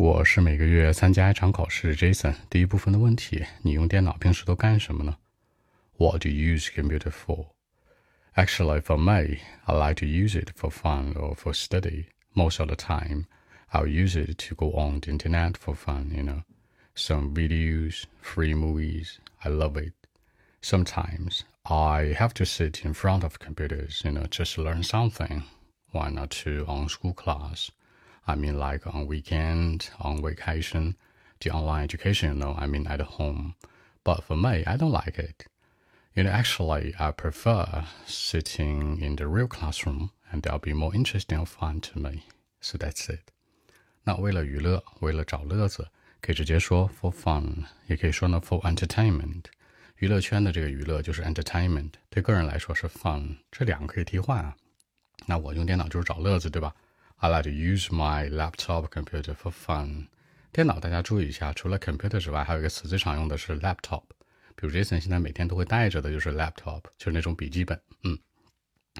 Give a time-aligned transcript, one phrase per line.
[0.00, 2.33] 我是每个月参加一场考试，Jason。
[2.49, 5.17] 第一部分的问题，你用电脑平时都干什么呢？
[5.97, 7.49] What do you use computer for?
[8.33, 12.05] Actually, for me, I like to use it for fun or for study.
[12.33, 13.25] Most of the time,
[13.71, 16.43] I'll use it to go on the internet for fun, you know.
[16.95, 19.93] Some videos, free movies, I love it.
[20.61, 25.43] Sometimes I have to sit in front of computers, you know, just learn something,
[25.91, 27.71] one or two on school class.
[28.30, 30.96] I mean, like on weekend, on vacation,
[31.40, 33.54] the online education, you know, I mean, at home.
[34.04, 35.46] But for me, I don't like it.
[36.14, 41.38] You know, actually, I prefer sitting in the real classroom, and that'll be more interesting
[41.38, 42.22] and fun to me.
[42.60, 43.32] So that's it.
[44.04, 45.88] 那为了娱乐，为了找乐子，
[46.20, 49.44] 可以直接说 for fun，也可以说呢 for entertainment。
[49.96, 54.56] 娱乐圈的这个娱乐就是 entertainment，对个人来说是 fun，这两个可以替换啊。
[55.26, 56.74] 那我用电脑就是找乐子，对吧
[57.21, 60.07] ？I like to use my laptop computer for fun。
[60.51, 64.01] 电脑大家注意一下，除了 computer 之外，还有一个词最常用的是 laptop。
[64.55, 67.79] 比如 Jason 现在每天都会带着的就是 laptop，就是那种笔记本。
[68.03, 68.17] 嗯，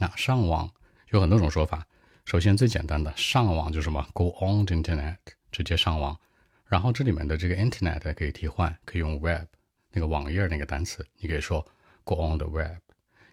[0.00, 0.68] 那上网
[1.10, 1.86] 有很多种说法。
[2.24, 5.16] 首先最简单的上网就是什么？Go on the internet，
[5.52, 6.18] 直接上网。
[6.66, 9.46] 然后这里面的这个 internet 可以替换，可以用 web
[9.92, 11.64] 那个网页那个单词，你可以说
[12.02, 12.80] go on the web，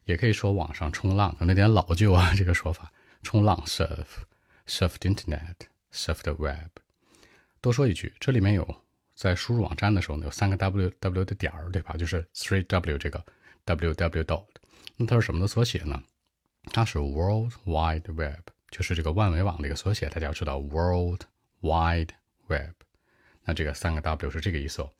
[0.06, 4.06] 也可以说网上冲浪，有点老旧啊这个说法，冲浪 surf。
[4.68, 6.70] Surf the internet, surf the web。
[7.62, 11.96] 多说一句，这里面有在输入网站的时候呢，有三个 W W 的点儿，对吧？
[11.98, 13.24] 就是 three W 这个
[13.66, 14.46] W W dot。
[14.98, 16.02] 那它是什么的缩写呢？
[16.72, 20.10] 它是 World Wide Web，就是这个万维网的一个缩写。
[20.10, 21.22] 大家要知道 World
[21.62, 22.10] Wide
[22.48, 22.74] Web。
[23.44, 24.82] 那这个三个 W 是这个意思。
[24.82, 24.92] 哦。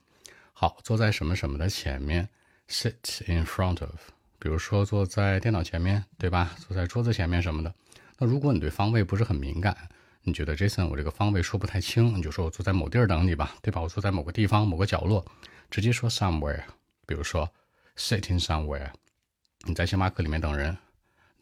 [0.54, 2.30] 好，坐在什么什么的前面
[2.70, 2.94] ，sit
[3.26, 4.00] in front of。
[4.38, 6.56] 比如说坐在电脑前面，对吧？
[6.60, 7.74] 坐在桌子前面什么的。
[8.18, 9.76] 那如果你对方位不是很敏感，
[10.22, 13.82] 你觉得 Jason 我这个方位说不太清，你就说我坐在某地儿等你吧，对吧？
[13.82, 15.26] 我坐在某个地方某个角落，
[15.70, 16.64] 直接说 somewhere。
[17.06, 17.48] 比如说
[17.98, 18.90] sitting somewhere，
[19.68, 20.76] 你在星巴克里面等人，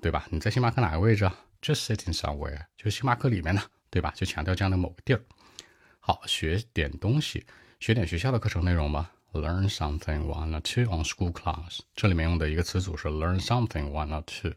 [0.02, 0.28] 对吧？
[0.30, 4.12] 你在星巴克哪个位置啊？Just sitting somewhere，就是星巴克里面呢，对吧？
[4.16, 5.22] 就强调这样的某个地儿。
[6.00, 7.46] 好，学点东西，
[7.80, 9.12] 学点学校的课程内容吧。
[9.32, 14.54] Learn something one or two on school class，这里面用的一个词组是 learn something one or two。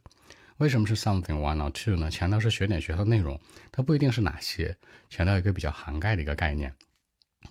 [0.58, 2.10] 为什么是 something one or two 呢？
[2.10, 3.38] 强调是学点学校内容，
[3.70, 4.74] 它不一定是哪些，
[5.10, 6.72] 强调一个比较涵盖的一个概念。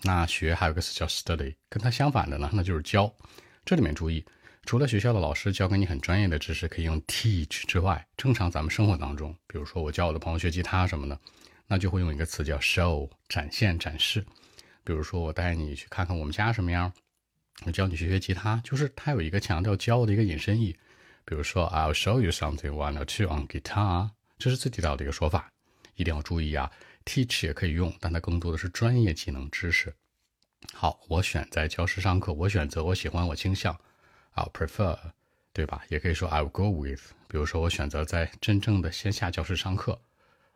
[0.02, 3.14] 那学还有个词叫 study，跟它相反的呢，那就是教。
[3.64, 4.26] 这里面注意，
[4.64, 11.20] 除了学校的老师教给你很专业的知识可以用 teach 之外，正常咱们生活当中，比如说我教我的朋友学吉他什么的，
[11.68, 14.26] 那就会用一个词叫 show，展现展示。
[14.84, 16.92] 比如说我带你去看看我们家什么样，
[17.66, 20.76] 我教你学学吉他，就是它有一个强调教的一个引申义。
[21.26, 25.52] 比如说，I'll show you something one or two on guitar，这是最地道的一个说法，
[25.96, 26.72] 一定要注意啊。
[27.04, 29.94] Teach 也可以用，但它更多的是专业技能知识。
[30.74, 33.76] 好，我选在教室上课，我选择，我喜欢，我倾向
[34.36, 34.98] ，I'll prefer，
[35.54, 35.84] 对吧？
[35.90, 37.12] 也可以说 I'll go with。
[37.28, 40.00] 比如说，我选择在真正的线下教室上课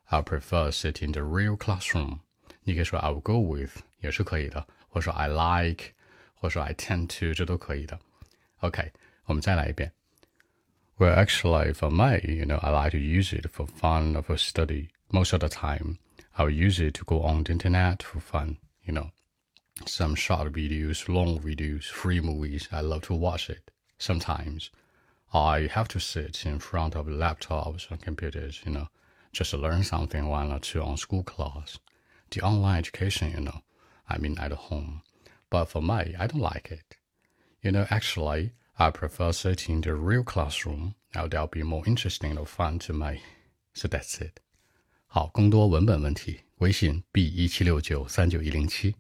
[0.09, 2.19] ，I'll prefer sit in the real classroom。
[2.63, 5.94] 你可以说 I'll go with，也是可以的，或者说 I like，
[6.34, 8.00] 或者说 I tend to，这都可以的。
[8.59, 8.91] OK，
[9.25, 9.91] 我们再来一遍。
[11.00, 14.90] Well, actually, for me, you know, I like to use it for fun or for study.
[15.14, 15.98] Most of the time,
[16.38, 19.12] I'll use it to go on the internet for fun, you know.
[19.86, 23.72] Some short videos, long videos, free movies, I love to watch it.
[23.98, 24.72] Sometimes,
[25.34, 28.90] I have to sit in front of laptops and computers, you know,
[29.31, 31.80] just to learn something one or two on school class.
[32.31, 33.62] The online education, you know,
[34.10, 35.04] I mean at home.
[35.50, 36.98] But for me, I don't like it.
[37.62, 40.95] You know, actually, I prefer sitting in the real classroom.
[41.15, 43.21] Now that'll be more interesting or fun to me.
[43.73, 44.41] So that's it.
[45.07, 48.97] 好，更多文本问题，微信 b 一七六九三九一零七。